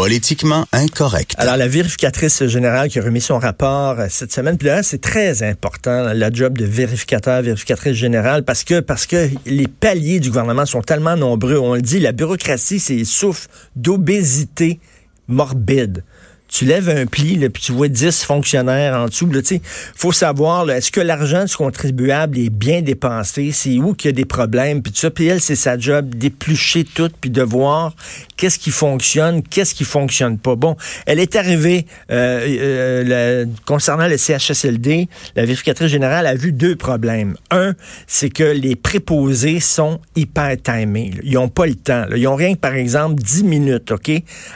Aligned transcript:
Politiquement 0.00 0.64
incorrect. 0.72 1.34
Alors, 1.36 1.58
la 1.58 1.68
vérificatrice 1.68 2.46
générale 2.46 2.88
qui 2.88 2.98
a 2.98 3.02
remis 3.02 3.20
son 3.20 3.38
rapport 3.38 4.00
euh, 4.00 4.06
cette 4.08 4.32
semaine, 4.32 4.56
puis 4.56 4.68
là, 4.68 4.82
c'est 4.82 5.02
très 5.02 5.42
important, 5.42 6.14
la 6.14 6.32
job 6.32 6.56
de 6.56 6.64
vérificateur, 6.64 7.42
vérificatrice 7.42 7.92
générale, 7.92 8.42
parce 8.42 8.64
que, 8.64 8.80
parce 8.80 9.04
que 9.04 9.28
les 9.44 9.68
paliers 9.68 10.18
du 10.18 10.30
gouvernement 10.30 10.64
sont 10.64 10.80
tellement 10.80 11.16
nombreux. 11.16 11.58
On 11.58 11.74
le 11.74 11.82
dit, 11.82 12.00
la 12.00 12.12
bureaucratie, 12.12 12.80
c'est 12.80 13.04
souffle 13.04 13.48
d'obésité 13.76 14.80
morbide 15.28 16.02
tu 16.50 16.64
lèves 16.64 16.88
un 16.88 17.06
pli, 17.06 17.36
là, 17.36 17.48
puis 17.48 17.62
tu 17.62 17.72
vois 17.72 17.88
10 17.88 18.24
fonctionnaires 18.24 18.96
en 18.96 19.06
dessous. 19.06 19.28
Il 19.50 19.60
faut 19.94 20.12
savoir, 20.12 20.68
est-ce 20.70 20.90
que 20.90 21.00
l'argent 21.00 21.44
du 21.44 21.54
contribuable 21.54 22.38
est 22.38 22.50
bien 22.50 22.82
dépensé? 22.82 23.52
C'est 23.52 23.78
où 23.78 23.94
qu'il 23.94 24.10
y 24.10 24.12
a 24.12 24.16
des 24.16 24.24
problèmes? 24.24 24.82
Puis 24.82 24.92
ça, 24.96 25.10
puis 25.10 25.26
elle, 25.26 25.40
c'est 25.40 25.56
sa 25.56 25.78
job 25.78 26.14
d'éplucher 26.14 26.84
tout, 26.84 27.10
puis 27.20 27.30
de 27.30 27.42
voir 27.42 27.94
qu'est-ce 28.36 28.58
qui 28.58 28.70
fonctionne, 28.70 29.42
qu'est-ce 29.42 29.74
qui 29.74 29.84
fonctionne 29.84 30.38
pas. 30.38 30.56
Bon, 30.56 30.76
elle 31.06 31.20
est 31.20 31.36
arrivée 31.36 31.86
euh, 32.10 32.40
euh, 32.42 33.46
concernant 33.64 34.08
le 34.08 34.16
CHSLD, 34.16 35.08
la 35.36 35.44
vérificatrice 35.44 35.88
générale 35.88 36.26
a 36.26 36.34
vu 36.34 36.52
deux 36.52 36.74
problèmes. 36.74 37.36
Un, 37.50 37.74
c'est 38.08 38.30
que 38.30 38.42
les 38.42 38.74
préposés 38.74 39.60
sont 39.60 40.00
hyper 40.16 40.56
timés. 40.60 41.12
Ils 41.22 41.34
n'ont 41.34 41.48
pas 41.48 41.66
le 41.66 41.76
temps. 41.76 42.06
Ils 42.16 42.26
ont 42.26 42.34
rien 42.34 42.54
que, 42.54 42.60
par 42.60 42.74
exemple, 42.74 43.22
10 43.22 43.44
minutes, 43.44 43.92
OK, 43.92 44.10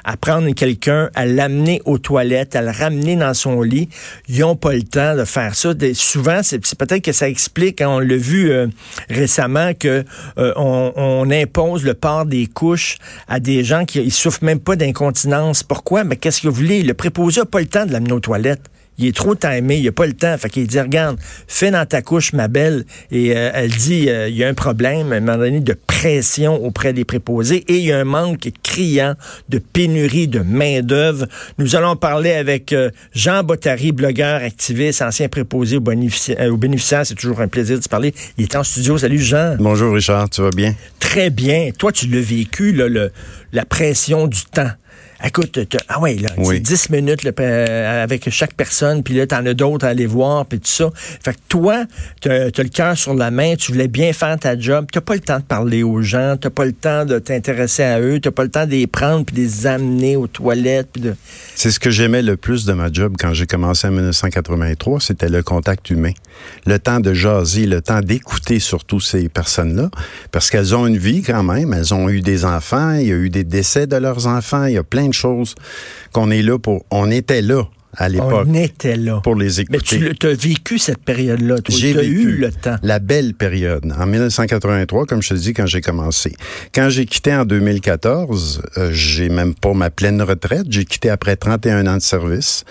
à 0.04 0.16
prendre 0.16 0.50
quelqu'un, 0.54 1.10
à 1.14 1.26
l'amener 1.26 1.80
aux 1.84 1.98
toilettes, 1.98 2.56
à 2.56 2.62
le 2.62 2.70
ramener 2.70 3.16
dans 3.16 3.34
son 3.34 3.62
lit. 3.62 3.88
Ils 4.28 4.40
n'ont 4.40 4.56
pas 4.56 4.72
le 4.72 4.82
temps 4.82 5.16
de 5.16 5.24
faire 5.24 5.54
ça. 5.54 5.70
souvent, 5.94 6.40
c'est 6.42 6.58
peut-être 6.76 7.02
que 7.02 7.12
ça 7.12 7.28
explique, 7.28 7.80
hein, 7.80 7.88
on 7.88 7.98
l'a 7.98 8.16
vu 8.16 8.50
euh, 8.50 8.66
récemment, 9.08 9.72
que 9.74 10.04
euh, 10.38 10.52
on, 10.56 11.30
impose 11.30 11.84
le 11.84 11.94
port 11.94 12.26
des 12.26 12.46
couches 12.46 12.98
à 13.28 13.40
des 13.40 13.64
gens 13.64 13.84
qui 13.86 14.04
ne 14.04 14.10
souffrent 14.10 14.44
même 14.44 14.60
pas 14.60 14.76
d'incontinence. 14.76 15.62
Pourquoi? 15.62 16.04
Mais 16.04 16.16
qu'est-ce 16.16 16.42
que 16.42 16.48
vous 16.48 16.54
voulez? 16.54 16.82
Le 16.82 16.94
préposé 16.94 17.40
n'a 17.40 17.46
pas 17.46 17.60
le 17.60 17.66
temps 17.66 17.86
de 17.86 17.92
l'amener 17.92 18.12
aux 18.12 18.20
toilettes 18.20 18.70
il 18.98 19.06
est 19.06 19.16
trop 19.16 19.34
timé, 19.34 19.78
il 19.78 19.88
a 19.88 19.92
pas 19.92 20.06
le 20.06 20.12
temps. 20.12 20.36
Fait 20.38 20.48
qu'il 20.48 20.66
dit, 20.66 20.80
regarde, 20.80 21.18
fais 21.46 21.70
dans 21.70 21.86
ta 21.86 22.02
couche, 22.02 22.32
ma 22.32 22.48
belle. 22.48 22.84
Et 23.10 23.36
euh, 23.36 23.50
elle 23.54 23.70
dit, 23.70 24.08
euh, 24.08 24.28
il 24.28 24.36
y 24.36 24.44
a 24.44 24.48
un 24.48 24.54
problème, 24.54 25.12
à 25.12 25.16
un 25.16 25.20
moment 25.20 25.38
donné, 25.38 25.60
de 25.60 25.76
pression 25.86 26.64
auprès 26.64 26.92
des 26.92 27.04
préposés 27.04 27.64
et 27.68 27.78
il 27.78 27.84
y 27.84 27.92
a 27.92 27.98
un 27.98 28.04
manque 28.04 28.50
criant 28.62 29.14
de 29.48 29.58
pénurie 29.58 30.28
de 30.28 30.40
main-d'œuvre. 30.40 31.26
Nous 31.58 31.76
allons 31.76 31.96
parler 31.96 32.32
avec 32.32 32.72
euh, 32.72 32.90
Jean 33.14 33.42
Bottary, 33.42 33.92
blogueur, 33.92 34.42
activiste, 34.42 35.02
ancien 35.02 35.28
préposé 35.28 35.76
aux, 35.76 35.80
bénéficiaires. 35.80 37.06
C'est 37.06 37.14
toujours 37.14 37.40
un 37.40 37.48
plaisir 37.48 37.78
de 37.78 37.82
se 37.82 37.88
parler. 37.88 38.14
Il 38.38 38.44
est 38.44 38.56
en 38.56 38.62
studio. 38.62 38.98
Salut, 38.98 39.18
Jean. 39.18 39.56
Bonjour, 39.58 39.94
Richard. 39.94 40.30
Tu 40.30 40.42
vas 40.42 40.50
bien? 40.50 40.74
Très 41.00 41.30
bien. 41.30 41.70
Toi, 41.76 41.90
tu 41.90 42.06
l'as 42.06 42.20
vécu, 42.20 42.72
le, 42.72 43.10
la 43.52 43.64
pression 43.64 44.26
du 44.26 44.44
temps. 44.44 44.70
Écoute, 45.26 45.58
ah 45.88 46.00
ouais, 46.00 46.16
là, 46.16 46.28
c'est 46.42 46.60
10 46.60 46.90
minutes 46.90 47.26
avec 47.26 48.28
chaque 48.28 48.52
personne, 48.52 49.02
puis 49.02 49.14
là, 49.14 49.26
t'en 49.26 49.44
as 49.46 49.54
d'autres 49.54 49.86
à 49.86 49.90
aller 49.90 50.04
voir, 50.04 50.44
puis 50.44 50.60
tout 50.60 50.68
ça. 50.68 50.90
Fait 50.94 51.32
que 51.32 51.38
toi, 51.48 51.84
t'as 52.20 52.46
as 52.46 52.62
le 52.62 52.68
cœur 52.68 52.96
sur 52.96 53.14
la 53.14 53.30
main, 53.30 53.54
tu 53.56 53.72
voulais 53.72 53.88
bien 53.88 54.12
faire 54.12 54.38
ta 54.38 54.58
job, 54.58 54.86
t'as 54.92 55.00
pas 55.00 55.14
le 55.14 55.20
temps 55.20 55.38
de 55.38 55.44
parler 55.44 55.82
aux 55.82 56.02
gens, 56.02 56.36
t'as 56.38 56.50
pas 56.50 56.66
le 56.66 56.72
temps 56.72 57.06
de 57.06 57.18
t'intéresser 57.18 57.82
à 57.82 58.00
eux, 58.00 58.20
t'as 58.20 58.32
pas 58.32 58.44
le 58.44 58.50
temps 58.50 58.66
de 58.66 58.72
les 58.72 58.86
prendre 58.86 59.24
puis 59.24 59.34
de 59.34 59.40
les 59.40 59.66
amener 59.66 60.16
aux 60.16 60.26
toilettes. 60.26 60.90
de... 61.00 61.14
C'est 61.54 61.70
ce 61.70 61.80
que 61.80 61.90
j'aimais 61.90 62.20
le 62.20 62.36
plus 62.36 62.66
de 62.66 62.74
ma 62.74 62.92
job 62.92 63.16
quand 63.18 63.32
j'ai 63.32 63.46
commencé 63.46 63.86
en 63.88 63.92
1983, 63.92 65.00
c'était 65.00 65.30
le 65.30 65.42
contact 65.42 65.88
humain. 65.88 66.12
Le 66.66 66.78
temps 66.78 67.00
de 67.00 67.14
jaser, 67.14 67.66
le 67.66 67.80
temps 67.80 68.00
d'écouter 68.00 68.58
surtout 68.58 69.00
ces 69.00 69.30
personnes-là, 69.30 69.88
parce 70.32 70.50
qu'elles 70.50 70.74
ont 70.74 70.86
une 70.86 70.98
vie 70.98 71.22
quand 71.22 71.42
même, 71.42 71.72
elles 71.72 71.94
ont 71.94 72.10
eu 72.10 72.20
des 72.20 72.44
enfants, 72.44 72.92
il 72.92 73.06
y 73.06 73.12
a 73.12 73.16
eu 73.16 73.30
des 73.30 73.44
décès 73.44 73.86
de 73.86 73.96
leurs 73.96 74.26
enfants, 74.26 74.66
il 74.66 74.74
y 74.74 74.78
a 74.78 74.82
plein 74.82 75.08
de 75.08 75.13
chose 75.14 75.54
qu'on 76.12 76.30
est 76.30 76.42
là 76.42 76.58
pour. 76.58 76.84
On 76.90 77.10
était 77.10 77.42
là 77.42 77.64
à 77.96 78.08
l'époque. 78.08 78.46
On 78.48 78.54
était 78.54 78.96
là. 78.96 79.20
Pour 79.22 79.36
les 79.36 79.60
écouter. 79.60 79.98
Mais 79.98 80.14
tu 80.14 80.26
as 80.26 80.34
vécu 80.34 80.78
cette 80.78 81.02
période-là. 81.04 81.56
J'ai 81.68 81.92
eu 82.06 82.36
le 82.36 82.50
temps. 82.50 82.76
La 82.82 82.98
belle 82.98 83.34
période. 83.34 83.92
En 83.98 84.06
1983, 84.06 85.06
comme 85.06 85.22
je 85.22 85.30
te 85.30 85.34
dis, 85.34 85.52
quand 85.52 85.66
j'ai 85.66 85.80
commencé. 85.80 86.34
Quand 86.74 86.88
j'ai 86.88 87.06
quitté 87.06 87.34
en 87.34 87.44
2014, 87.44 88.62
euh, 88.76 88.90
j'ai 88.92 89.28
même 89.28 89.54
pas 89.54 89.74
ma 89.74 89.90
pleine 89.90 90.20
retraite. 90.22 90.66
J'ai 90.68 90.84
quitté 90.84 91.10
après 91.10 91.36
31 91.36 91.86
ans 91.86 91.96
de 91.96 92.02
service. 92.02 92.64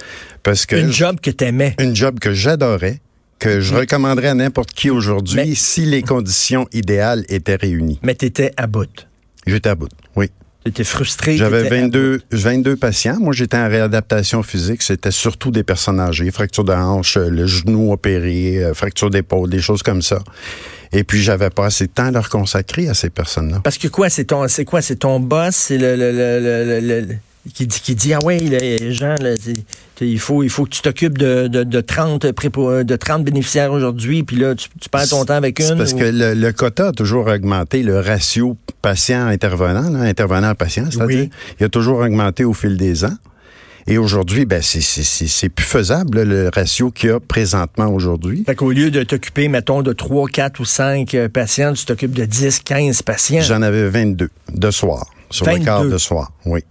Parce 0.43 0.65
que. 0.65 0.75
Une 0.75 0.91
job 0.91 1.19
que 1.21 1.31
tu 1.31 1.45
aimais. 1.45 1.75
Une 1.79 1.95
job 1.95 2.19
que 2.19 2.33
j'adorais 2.33 2.99
que 3.39 3.59
je 3.59 3.75
recommanderais 3.75 4.29
à 4.29 4.35
n'importe 4.35 4.71
qui 4.71 4.89
aujourd'hui 4.89 5.53
si 5.55 5.81
les 5.85 6.01
conditions 6.01 6.65
idéales 6.71 7.25
étaient 7.27 7.57
réunies. 7.57 7.99
Mais 8.01 8.15
tu 8.15 8.25
étais 8.25 8.53
à 8.55 8.67
bout. 8.67 9.07
J'étais 9.45 9.69
à 9.69 9.75
bout, 9.75 9.89
oui. 10.15 10.29
J'étais 10.65 10.83
frustré. 10.83 11.35
J'avais 11.37 11.67
22, 11.67 12.21
22 12.31 12.75
patients. 12.77 13.17
Moi, 13.19 13.33
j'étais 13.33 13.57
en 13.57 13.67
réadaptation 13.67 14.43
physique. 14.43 14.81
C'était 14.81 15.11
surtout 15.11 15.51
des 15.51 15.63
personnes 15.63 15.99
âgées, 15.99 16.31
fracture 16.31 16.63
de 16.63 16.71
hanche, 16.71 17.17
le 17.17 17.45
genou 17.45 17.91
opéré, 17.91 18.63
euh, 18.63 18.73
fracture 18.73 19.09
d'épaule, 19.09 19.49
des 19.49 19.59
choses 19.59 19.83
comme 19.83 20.01
ça. 20.01 20.19
Et 20.93 21.03
puis, 21.03 21.21
j'avais 21.21 21.49
pas 21.49 21.65
assez 21.65 21.87
de 21.87 21.91
temps 21.91 22.05
à 22.05 22.11
leur 22.11 22.29
consacrer 22.29 22.87
à 22.87 22.93
ces 22.93 23.09
personnes-là. 23.09 23.59
Parce 23.63 23.77
que 23.77 23.87
quoi, 23.89 24.09
c'est 24.09 24.25
ton, 24.25 24.47
c'est 24.47 24.63
quoi, 24.63 24.81
c'est 24.81 24.97
ton 24.97 25.19
boss, 25.19 25.55
c'est 25.55 25.77
le, 25.77 25.95
le, 25.95 26.11
le, 26.11 26.79
le 26.79 27.15
qui 27.53 27.67
dit, 27.67 27.79
qui 27.81 27.95
dit 27.95 28.13
ah 28.13 28.19
ouais 28.23 28.37
les 28.39 28.93
gens 28.93 29.15
là, 29.19 29.35
il 30.01 30.19
faut 30.19 30.43
il 30.43 30.49
faut 30.49 30.65
que 30.65 30.71
tu 30.71 30.81
t'occupes 30.81 31.17
de, 31.17 31.47
de, 31.47 31.63
de 31.63 31.81
30 31.81 32.25
de 32.25 32.95
30 32.95 33.23
bénéficiaires 33.23 33.71
aujourd'hui 33.71 34.23
puis 34.23 34.37
là 34.37 34.55
tu, 34.55 34.67
tu, 34.79 34.89
perds 34.89 35.09
ton 35.09 35.25
temps 35.25 35.35
avec 35.35 35.59
une 35.59 35.77
parce 35.77 35.93
que 35.93 36.03
le, 36.03 36.51
quota 36.51 36.87
a 36.87 36.91
toujours 36.91 37.27
augmenté 37.27 37.83
le 37.83 37.99
ratio 37.99 38.57
patient 38.81 39.27
intervenant 39.27 39.95
intervenant 40.01 40.55
patient 40.55 40.85
c'est-à-dire 40.89 41.27
il 41.59 41.65
a 41.65 41.69
toujours 41.69 41.99
augmenté 41.99 42.43
au 42.43 42.53
fil 42.53 42.77
des 42.77 43.05
ans 43.05 43.15
et 43.85 43.97
aujourd'hui, 43.97 44.45
ben 44.45 44.61
c'est 44.61 45.49
plus 45.49 45.65
faisable, 45.65 46.23
le 46.23 46.49
ratio 46.53 46.89
qu'il 46.89 47.09
y 47.09 47.11
a 47.11 47.19
présentement 47.19 47.87
aujourd'hui. 47.87 48.43
Fait 48.45 48.55
qu'au 48.55 48.71
lieu 48.71 48.91
de 48.91 49.03
t'occuper, 49.03 49.49
mettons, 49.49 49.81
de 49.81 49.91
3, 49.91 50.29
4 50.29 50.59
ou 50.61 50.65
5 50.65 51.13
euh, 51.13 51.27
patients, 51.27 51.73
tu 51.73 51.85
t'occupes 51.85 52.13
de 52.13 52.23
10, 52.23 52.59
15 52.59 53.01
patients. 53.01 53.41
J'en 53.41 53.61
avais 53.61 53.89
22 53.89 54.29
de 54.53 54.71
soir, 54.71 55.05
sur 55.29 55.45
le 55.45 55.59
quart 55.59 55.83
de 55.85 55.97
soir, 55.97 56.31
oui. 56.45 56.61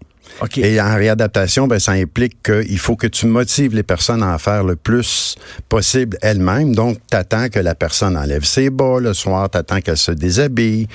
Et 0.57 0.81
en 0.81 0.95
réadaptation, 0.95 1.67
ben, 1.67 1.79
ça 1.79 1.93
implique 1.93 2.43
qu'il 2.43 2.79
faut 2.79 2.97
que 2.97 3.07
tu 3.07 3.27
motives 3.27 3.75
les 3.75 3.83
personnes 3.83 4.23
à 4.23 4.35
en 4.35 4.39
faire 4.39 4.65
le 4.65 4.77
plus 4.77 5.37
possible 5.69 6.19
elles-mêmes. 6.23 6.75
Donc, 6.75 6.99
tu 7.11 7.17
attends 7.17 7.49
que 7.49 7.59
la 7.59 7.75
personne 7.75 8.17
enlève 8.17 8.45
ses 8.45 8.71
bas 8.71 8.99
le 9.01 9.15
soir, 9.15 9.51
tu 9.51 9.59
attends 9.59 9.81
qu'elle 9.81 9.97
se 9.97 10.13
déshabille. 10.13 10.89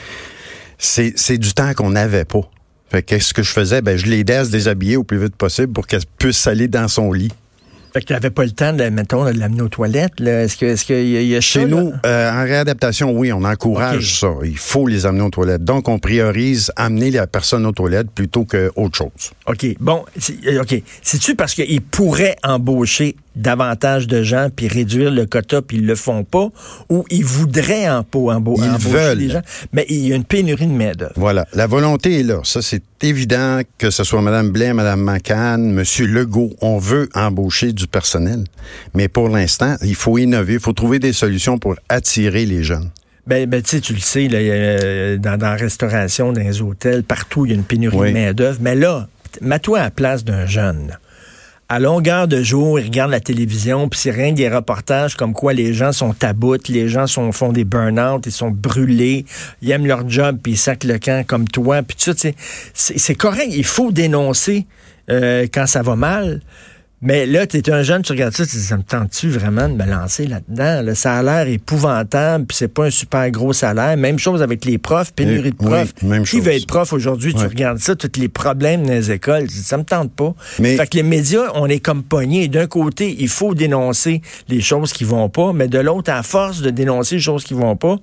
C'est 0.77 1.37
du 1.37 1.53
temps 1.53 1.73
qu'on 1.73 1.91
n'avait 1.91 2.25
pas. 2.25 2.41
Fait 2.89 3.03
qu'est-ce 3.03 3.33
que 3.33 3.43
je 3.43 3.51
faisais? 3.51 3.81
Ben, 3.81 3.97
je 3.97 4.05
l'aidais 4.05 4.35
à 4.35 4.45
se 4.45 4.51
déshabiller 4.51 4.95
au 4.97 5.03
plus 5.03 5.19
vite 5.19 5.35
possible 5.35 5.73
pour 5.73 5.87
qu'elle 5.87 6.05
puisse 6.17 6.45
aller 6.47 6.67
dans 6.67 6.87
son 6.87 7.11
lit. 7.11 7.31
Fait 7.97 8.01
que 8.01 8.07
tu 8.09 8.13
n'avais 8.13 8.29
pas 8.29 8.43
le 8.43 8.51
temps, 8.51 8.73
de, 8.73 8.83
mettons, 8.89 9.25
de 9.25 9.31
l'amener 9.31 9.63
aux 9.63 9.69
toilettes. 9.69 10.21
Est-ce 10.21 10.55
qu'il 10.55 10.67
est 10.95 11.03
y, 11.03 11.29
y, 11.29 11.35
a 11.35 11.41
Chez 11.41 11.65
nous, 11.65 11.93
euh, 12.05 12.31
en 12.31 12.43
réadaptation, 12.43 13.11
oui, 13.11 13.33
on 13.33 13.43
encourage 13.43 14.19
ça. 14.19 14.27
Il 14.43 14.59
faut 14.59 14.85
les 14.85 15.07
amener 15.07 15.23
aux 15.23 15.31
toilettes. 15.31 15.63
Donc, 15.63 15.89
on 15.89 15.97
priorise 15.97 16.71
amener 16.75 17.09
la 17.09 17.25
personne 17.25 17.65
aux 17.65 17.71
toilettes 17.71 18.11
plutôt 18.11 18.45
qu'autre 18.45 18.95
chose. 18.95 19.31
OK. 19.47 19.65
Bon, 19.79 20.05
euh, 20.45 20.61
OK. 20.61 20.79
C'est-tu 21.01 21.33
parce 21.33 21.55
qu'ils 21.55 21.81
pourraient 21.81 22.35
embaucher 22.43 23.15
davantage 23.37 24.07
de 24.07 24.23
gens 24.23 24.49
puis 24.53 24.67
réduire 24.67 25.11
le 25.11 25.25
quota 25.25 25.61
puis 25.61 25.77
ils 25.77 25.85
le 25.85 25.95
font 25.95 26.23
pas 26.23 26.49
ou 26.89 27.05
ils 27.09 27.23
voudraient 27.25 27.89
en, 27.89 28.03
des 29.15 29.29
gens 29.29 29.41
mais 29.73 29.85
il 29.89 30.07
y 30.07 30.13
a 30.13 30.15
une 30.15 30.23
pénurie 30.23 30.67
de 30.67 30.71
main 30.71 30.91
d'œuvre. 30.91 31.13
Voilà, 31.15 31.45
la 31.53 31.67
volonté 31.67 32.19
est 32.19 32.23
là, 32.23 32.41
ça 32.43 32.61
c'est 32.61 32.83
évident 33.03 33.61
que 33.77 33.89
ce 33.89 34.03
soit 34.03 34.21
mme 34.21 34.51
Blain, 34.51 34.73
mme 34.73 35.01
McCann, 35.01 35.77
m 35.77 35.83
Legault, 36.07 36.51
on 36.61 36.77
veut 36.77 37.09
embaucher 37.13 37.73
du 37.73 37.87
personnel. 37.87 38.43
Mais 38.93 39.07
pour 39.07 39.29
l'instant, 39.29 39.75
il 39.83 39.95
faut 39.95 40.17
innover, 40.17 40.53
il 40.53 40.59
faut 40.59 40.73
trouver 40.73 40.99
des 40.99 41.13
solutions 41.13 41.57
pour 41.57 41.75
attirer 41.89 42.45
les 42.45 42.63
jeunes. 42.63 42.89
Ben, 43.25 43.47
ben 43.47 43.61
tu 43.61 43.93
le 43.93 43.99
sais, 43.99 44.27
là, 44.29 45.17
dans, 45.17 45.37
dans, 45.37 45.49
la 45.49 45.55
restauration, 45.55 46.31
dans 46.31 46.41
les 46.41 46.61
hôtels, 46.61 47.03
partout, 47.03 47.45
il 47.45 47.49
y 47.49 47.51
a 47.51 47.55
une 47.55 47.63
pénurie 47.63 47.97
de 47.97 48.13
main-d'œuvre. 48.13 48.59
Mais 48.61 48.75
là, 48.75 49.07
mets-toi 49.41 49.79
à 49.79 49.83
la 49.83 49.91
place 49.91 50.23
d'un 50.23 50.45
jeune 50.45 50.97
à 51.69 51.79
longueur 51.79 52.27
de 52.27 52.41
jour, 52.41 52.79
ils 52.79 52.85
regardent 52.85 53.11
la 53.11 53.19
télévision, 53.19 53.89
puis 53.89 53.99
c'est 53.99 54.11
rien 54.11 54.31
que 54.31 54.37
des 54.37 54.49
reportages 54.49 55.15
comme 55.15 55.33
quoi 55.33 55.53
les 55.53 55.73
gens 55.73 55.91
sont 55.91 56.15
à 56.23 56.33
les 56.69 56.87
gens 56.87 57.07
sont, 57.07 57.31
font 57.31 57.51
des 57.51 57.65
burn-out, 57.65 58.25
ils 58.25 58.31
sont 58.31 58.51
brûlés, 58.51 59.25
ils 59.61 59.71
aiment 59.71 59.85
leur 59.85 60.07
job, 60.09 60.39
puis 60.41 60.53
ils 60.53 60.57
sacent 60.57 60.85
le 60.85 60.97
camp 60.97 61.25
comme 61.25 61.47
toi, 61.47 61.81
puis 61.83 61.97
tout 61.97 62.15
ça, 62.15 62.29
c'est 62.73 63.15
correct, 63.15 63.49
il 63.51 63.65
faut 63.65 63.91
dénoncer 63.91 64.65
euh, 65.09 65.47
quand 65.51 65.67
ça 65.67 65.81
va 65.81 65.95
mal, 65.95 66.41
mais 67.01 67.27
là, 67.27 67.45
tu 67.45 67.57
es 67.57 67.69
un 67.69 67.83
jeune, 67.83 68.01
tu 68.01 68.11
regardes 68.11 68.33
ça, 68.33 68.43
tu 68.43 68.51
te 68.51 68.57
dis, 68.57 68.63
ça 68.63 68.77
me 68.77 68.83
tente-tu 68.83 69.29
vraiment 69.29 69.69
de 69.69 69.75
me 69.75 69.85
lancer 69.85 70.25
là-dedans? 70.25 70.81
Le 70.81 70.95
salaire 70.95 71.47
est 71.47 71.53
épouvantable, 71.53 72.45
puis 72.45 72.57
c'est 72.57 72.67
pas 72.67 72.85
un 72.85 72.89
super 72.89 73.29
gros 73.29 73.53
salaire. 73.53 73.95
Même 73.97 74.17
chose 74.17 74.41
avec 74.41 74.65
les 74.65 74.79
profs, 74.79 75.13
pénurie 75.13 75.51
de 75.51 75.55
profs. 75.55 75.93
même 76.01 76.23
Qui 76.23 76.39
veut 76.39 76.53
être 76.53 76.65
prof 76.65 76.93
aujourd'hui? 76.93 77.35
Tu 77.35 77.45
regardes 77.45 77.77
ça, 77.77 77.95
tous 77.95 78.19
les 78.19 78.29
problèmes 78.29 78.85
dans 78.87 78.93
les 78.93 79.11
écoles, 79.11 79.43
tu 79.43 79.55
dis, 79.55 79.63
ça 79.63 79.77
me 79.77 79.83
tente 79.83 80.11
pas. 80.11 80.33
Mais... 80.59 80.75
Fait 80.75 80.87
que 80.87 80.97
les 80.97 81.03
médias, 81.03 81.51
on 81.53 81.67
est 81.67 81.79
comme 81.79 82.01
pognés. 82.01 82.47
D'un 82.47 82.67
côté, 82.67 83.15
il 83.19 83.29
faut 83.29 83.53
dénoncer 83.53 84.21
les 84.47 84.61
choses 84.61 84.91
qui 84.91 85.03
vont 85.03 85.29
pas, 85.29 85.53
mais 85.53 85.67
de 85.67 85.79
l'autre, 85.79 86.11
à 86.11 86.23
force 86.23 86.61
de 86.61 86.71
dénoncer 86.71 87.15
les 87.15 87.21
choses 87.21 87.43
qui 87.43 87.53
vont 87.53 87.75
pas, 87.75 87.97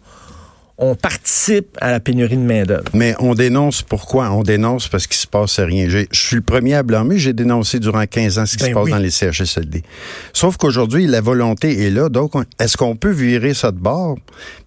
on 0.77 0.97
participe 0.97 1.79
à 1.81 1.93
la 1.93 2.01
pénurie 2.01 2.37
de 2.37 2.43
main-d'œuvre. 2.43 2.91
Mais 2.95 3.15
on 3.21 3.35
dénonce 3.35 3.83
pourquoi? 3.83 4.31
On 4.31 4.43
dénonce 4.43 4.89
parce 4.89 5.07
qu'il 5.07 5.17
se 5.17 5.27
passe 5.27 5.61
rien. 5.61 5.89
Je 5.89 6.05
suis 6.11 6.37
le 6.37 6.43
premier 6.43 6.75
à 6.75 6.83
blâmer. 6.83 7.19
J'ai 7.19 7.33
dénoncé 7.33 7.79
durant 7.79 8.05
15 8.05 8.39
ans 8.39 8.47
ce 8.47 8.57
qui 8.57 8.65
ben 8.65 8.71
se 8.71 8.75
passe 8.75 8.89
dans 8.89 8.99
les 8.99 9.11
CHSLD. 9.11 9.83
Sauf 10.33 10.57
qu'aujourd'hui, 10.57 11.07
la 11.07 11.21
volonté 11.21 11.87
est 11.87 11.91
là. 11.91 12.09
Donc, 12.09 12.33
est-ce 12.59 12.77
qu'on 12.77 12.97
peut 12.97 13.13
virer 13.13 13.55
ça 13.55 13.71
de 13.71 13.79
bord 13.79 14.17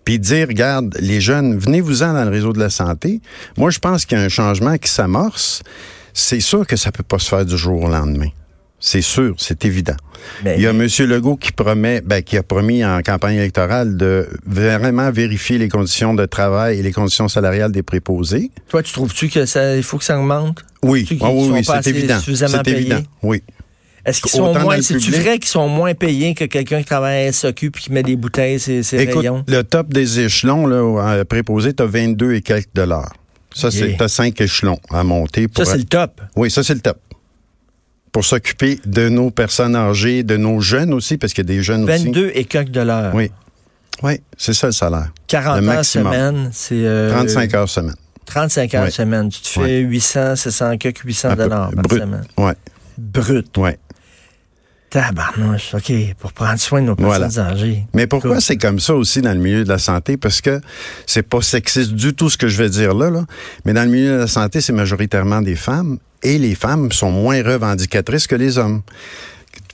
puis 0.06 0.19
dire, 0.19 0.48
regarde, 0.48 0.95
les 1.01 1.19
jeunes, 1.19 1.57
venez-vous-en 1.57 2.13
dans 2.13 2.24
le 2.24 2.30
réseau 2.30 2.54
de 2.54 2.59
la 2.59 2.69
santé. 2.69 3.19
Moi, 3.57 3.71
je 3.71 3.80
pense 3.80 4.06
qu'il 4.06 4.18
y 4.18 4.21
a 4.21 4.24
un 4.24 4.30
changement 4.30 4.77
qui 4.77 4.89
s'amorce. 4.89 5.63
C'est 6.13 6.39
sûr 6.39 6.65
que 6.65 6.77
ça 6.77 6.94
peut 6.94 7.04
pas 7.04 7.19
se 7.19 7.27
faire 7.27 7.45
du 7.45 7.57
jour 7.57 7.83
au 7.83 7.89
lendemain. 7.89 8.30
C'est 8.79 9.01
sûr, 9.01 9.33
c'est 9.38 9.65
évident. 9.65 9.95
il 10.45 10.62
y 10.62 10.68
a 10.68 10.69
M. 10.69 10.88
Legault 11.00 11.35
qui 11.35 11.51
promet, 11.51 12.01
ben, 12.01 12.21
qui 12.21 12.38
a 12.38 12.44
promis 12.44 12.85
en 12.85 13.01
campagne 13.01 13.38
électorale 13.38 13.97
de 13.97 14.27
vraiment 14.45 15.09
vérifier 15.12 15.57
les 15.57 15.68
conditions 15.68 16.13
de 16.13 16.25
travail 16.25 16.79
et 16.79 16.83
les 16.83 16.91
conditions 16.91 17.27
salariales 17.27 17.71
des 17.71 17.81
préposés. 17.81 18.51
Toi, 18.69 18.83
tu 18.83 18.94
trouves-tu 18.94 19.29
que 19.29 19.45
ça, 19.45 19.75
il 19.75 19.83
faut 19.83 19.97
que 19.97 20.03
ça 20.03 20.19
augmente? 20.19 20.63
Oui, 20.83 21.07
ah 21.21 21.31
oui, 21.31 21.50
oui, 21.51 21.63
c'est 21.63 21.88
évident. 21.88 22.19
C'est 22.24 22.68
évident. 22.68 23.01
Oui. 23.24 23.41
Est-ce 24.06 24.21
qu'ils 24.21 24.31
sont 24.31 24.53
moins, 24.57 24.81
c'est-tu 24.81 25.12
vrai 25.12 25.39
qu'ils 25.39 25.50
sont 25.50 25.68
moins 25.68 25.94
payés 25.94 26.33
que 26.33 26.45
quelqu'un 26.45 26.80
qui 26.80 26.85
travaille 26.85 27.27
à 27.27 27.31
SOQ 27.33 27.65
et 27.65 27.71
qui 27.71 27.91
met 27.91 28.03
des 28.03 28.15
bouteilles, 28.15 28.59
ses 28.59 28.95
Écoute, 28.95 29.25
Le 29.47 29.63
top 29.63 29.91
des 29.91 30.21
échelons, 30.21 30.65
là, 30.68 31.25
préposé, 31.25 31.73
t'as 31.73 31.85
22 31.85 32.35
et 32.35 32.41
quelques 32.41 32.69
dollars. 32.73 33.12
Ça, 33.53 33.71
c'est, 33.71 33.95
t'as 33.97 34.07
5 34.07 34.39
échelons 34.39 34.80
à 34.91 35.03
monter. 35.03 35.47
Pour 35.47 35.65
ça, 35.65 35.71
c'est 35.71 35.80
le 35.80 35.83
top. 35.85 36.21
Oui, 36.35 36.51
ça, 36.51 36.63
c'est 36.63 36.75
le 36.75 36.80
top 36.80 37.00
pour 38.18 38.25
s'occuper 38.25 38.80
de 38.84 39.10
nos 39.10 39.30
personnes 39.30 39.75
âgées, 39.75 40.24
de 40.24 40.38
nos 40.38 40.60
jeunes 40.60 40.92
aussi, 40.92 41.19
parce 41.19 41.34
qu'il 41.34 41.48
y 41.48 41.54
a 41.54 41.54
des 41.56 41.62
jeunes 41.62 41.86
22 41.86 41.94
aussi. 41.94 42.06
22 42.06 42.31
et 42.34 42.46
quelques 42.46 42.72
dollars. 42.72 43.14
Oui. 43.14 43.30
Oui, 44.02 44.14
c'est 44.36 44.56
ça 44.56 44.66
le 44.66 44.74
salaire. 44.74 45.12
40 45.28 45.64
heures 45.68 45.86
semaine, 45.86 46.50
c'est... 46.52 47.10
35 47.12 47.54
euh, 47.54 47.58
heures 47.60 47.69
semaine. 47.69 47.96
35 48.25 48.74
heures 48.74 48.92
semaine. 48.92 49.30
Tu 49.30 49.42
te 49.42 49.48
fais 49.50 49.81
800, 49.81 50.36
700, 50.36 50.78
quelques 50.80 51.02
800 51.02 51.36
dollars 51.36 51.69
par 51.69 51.84
brut. 51.84 52.02
semaine. 52.02 52.24
Oui. 52.40 52.54
Brut. 52.98 53.56
Oui. 53.56 53.69
Tabarnouche, 54.89 55.74
OK, 55.74 55.92
pour 56.18 56.31
prendre 56.31 56.60
soin 56.60 56.81
de 56.81 56.88
nos 56.88 56.95
personnes 56.95 57.39
âgées. 57.39 57.86
Mais 57.94 58.07
pourquoi 58.07 58.39
c'est 58.39 58.57
comme 58.57 58.80
ça 58.80 58.95
aussi 58.95 59.22
dans 59.22 59.34
le 59.34 59.39
milieu 59.39 59.63
de 59.63 59.69
la 59.69 59.80
santé? 59.80 60.16
Parce 60.16 60.39
que 60.39 60.62
c'est 61.06 61.24
pas 61.24 61.42
sexiste 61.42 61.92
du 61.92 62.13
tout 62.13 62.30
ce 62.30 62.38
que 62.38 62.48
je 62.48 62.57
vais 62.62 62.69
dire 62.69 62.94
là, 62.94 63.10
là. 63.10 63.25
mais 63.66 63.74
dans 63.74 63.84
le 63.84 63.89
milieu 63.89 64.13
de 64.13 64.19
la 64.19 64.28
santé, 64.28 64.62
c'est 64.62 64.74
majoritairement 64.74 65.42
des 65.42 65.56
femmes 65.56 65.98
et 66.24 66.38
les 66.38 66.56
femmes 66.56 66.92
sont 66.92 67.12
moins 67.12 67.44
revendicatrices 67.44 68.28
que 68.28 68.36
les 68.36 68.57
hommes. 68.57 68.81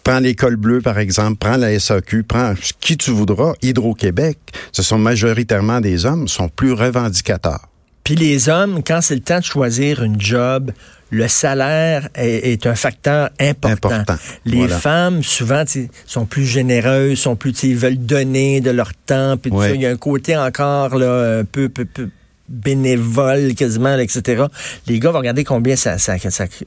Prends 0.04 0.20
l'école 0.20 0.58
bleue, 0.58 0.82
par 0.82 0.98
exemple, 0.98 1.38
prends 1.40 1.58
la 1.58 1.80
SAQ, 1.80 2.24
prends 2.24 2.56
qui 2.82 2.98
tu 2.98 3.12
voudras. 3.12 3.54
Hydro-Québec, 3.62 4.38
ce 4.74 4.84
sont 4.84 4.98
majoritairement 4.98 5.80
des 5.80 6.06
hommes, 6.06 6.28
sont 6.28 6.50
plus 6.50 6.74
revendicateurs. 6.74 7.70
Puis 8.04 8.16
les 8.16 8.50
hommes, 8.50 8.84
quand 8.86 9.02
c'est 9.02 9.16
le 9.16 9.22
temps 9.22 9.40
de 9.40 9.44
choisir 9.44 10.04
une 10.04 10.20
job, 10.20 10.72
le 11.10 11.28
salaire 11.28 12.10
est, 12.16 12.66
un 12.66 12.76
facteur 12.76 13.30
important. 13.40 14.04
Les 14.46 14.68
femmes, 14.68 15.24
souvent, 15.24 15.64
sont 16.06 16.26
plus 16.26 16.46
généreuses, 16.46 17.20
sont 17.20 17.36
plus, 17.36 17.54
veulent 17.76 17.98
donner 17.98 18.62
de 18.62 18.72
leur 18.72 18.94
temps, 18.94 19.38
puis 19.38 19.52
Il 19.74 19.82
y 19.82 19.86
a 19.86 19.92
un 19.92 19.98
côté 19.98 20.36
encore 20.36 20.98
là, 20.98 21.40
un 21.40 21.46
peu, 21.46 21.70
peu, 21.70 21.86
peu 21.86 22.10
bénévoles 22.50 23.54
quasiment, 23.56 23.98
etc. 23.98 24.44
Les 24.88 25.00
gars 25.00 25.12
vont 25.12 25.20
regarder 25.20 25.44
combien 25.44 25.76
ça... 25.76 25.98
ça, 25.98 26.16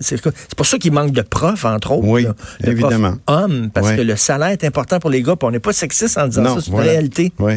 c'est 0.01 0.55
pour 0.57 0.67
ça 0.67 0.79
qu'il 0.79 0.93
manque 0.93 1.13
de 1.13 1.23
profs, 1.23 1.65
entre 1.65 1.93
autres. 1.93 2.07
Oui, 2.07 2.27
évidemment. 2.65 3.17
hommes, 3.27 3.71
parce 3.73 3.93
que 3.93 4.01
le 4.01 4.17
salaire 4.17 4.49
est 4.49 4.65
important 4.65 4.99
pour 5.01 5.11
les 5.11 5.23
gars, 5.23 5.37
puis 5.37 5.47
on 5.47 5.51
n'est 5.51 5.61
pas 5.61 5.73
sexiste 5.73 6.19
en 6.19 6.29
disant 6.29 6.55
ça, 6.55 6.61
c'est 6.65 6.71
une 6.71 6.81
réalité. 6.81 7.33
Oui. 7.39 7.55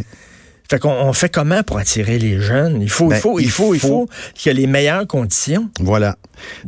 Fait 0.69 0.77
qu'on 0.77 0.91
on 0.91 1.13
fait 1.13 1.29
comment 1.29 1.63
pour 1.63 1.79
attirer 1.79 2.19
les 2.19 2.39
jeunes? 2.39 2.79
Il 2.83 2.91
faut, 2.91 3.05
il 3.05 3.09
ben, 3.09 3.19
faut, 3.19 3.39
il 3.39 3.49
faut, 3.49 3.73
il 3.73 3.79
faut, 3.79 4.07
qu'il 4.35 4.51
y 4.51 4.55
ait 4.55 4.59
les 4.59 4.67
meilleures 4.67 5.07
conditions. 5.07 5.67
Voilà. 5.79 6.15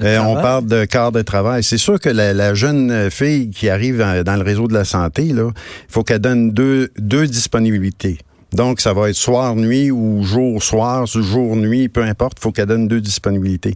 Euh, 0.01 0.17
on 0.17 0.33
parle 0.41 0.65
de 0.65 0.85
quart 0.85 1.11
de 1.11 1.21
travail. 1.21 1.63
C'est 1.63 1.77
sûr 1.77 1.99
que 1.99 2.09
la, 2.09 2.53
jeune 2.55 3.11
fille 3.11 3.51
qui 3.51 3.69
arrive 3.69 3.99
dans, 3.99 4.35
le 4.35 4.41
réseau 4.41 4.67
de 4.67 4.73
la 4.73 4.85
santé, 4.85 5.25
là, 5.25 5.51
il 5.53 5.91
faut 5.91 6.03
qu'elle 6.03 6.19
donne 6.19 6.51
deux, 6.51 6.89
deux 6.97 7.27
disponibilités. 7.27 8.17
Donc, 8.53 8.81
ça 8.81 8.91
va 8.91 9.09
être 9.09 9.15
soir-nuit 9.15 9.91
ou 9.91 10.23
jour-soir, 10.23 11.05
jour-nuit, 11.05 11.87
peu 11.87 12.03
importe, 12.03 12.37
il 12.39 12.41
faut 12.41 12.51
qu'elle 12.51 12.65
donne 12.65 12.87
deux 12.87 12.99
disponibilités. 12.99 13.75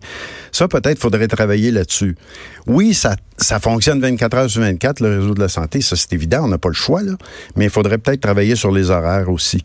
Ça, 0.51 0.67
peut-être, 0.67 0.99
faudrait 0.99 1.27
travailler 1.27 1.71
là-dessus. 1.71 2.17
Oui, 2.67 2.93
ça, 2.93 3.15
ça 3.37 3.59
fonctionne 3.59 4.01
24 4.01 4.37
heures 4.37 4.49
sur 4.49 4.61
24, 4.61 4.99
le 4.99 5.19
réseau 5.19 5.33
de 5.33 5.39
la 5.39 5.47
santé, 5.47 5.79
ça 5.81 5.95
c'est 5.95 6.11
évident, 6.11 6.43
on 6.43 6.47
n'a 6.49 6.57
pas 6.57 6.67
le 6.67 6.73
choix, 6.73 7.03
là, 7.03 7.13
mais 7.55 7.65
il 7.65 7.71
faudrait 7.71 7.99
peut-être 7.99 8.21
travailler 8.21 8.57
sur 8.57 8.71
les 8.71 8.89
horaires 8.89 9.29
aussi. 9.29 9.63